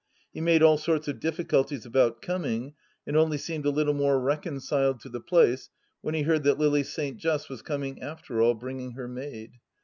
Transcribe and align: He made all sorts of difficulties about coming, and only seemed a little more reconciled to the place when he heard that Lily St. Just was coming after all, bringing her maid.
He 0.33 0.41
made 0.41 0.63
all 0.63 0.79
sorts 0.79 1.07
of 1.07 1.19
difficulties 1.19 1.85
about 1.85 2.23
coming, 2.23 2.73
and 3.05 3.15
only 3.15 3.37
seemed 3.37 3.67
a 3.67 3.69
little 3.69 3.93
more 3.93 4.19
reconciled 4.19 4.99
to 5.01 5.09
the 5.09 5.21
place 5.21 5.69
when 6.01 6.15
he 6.15 6.23
heard 6.23 6.41
that 6.41 6.57
Lily 6.57 6.81
St. 6.81 7.17
Just 7.17 7.51
was 7.51 7.61
coming 7.61 8.01
after 8.01 8.41
all, 8.41 8.55
bringing 8.55 8.93
her 8.93 9.07
maid. 9.07 9.59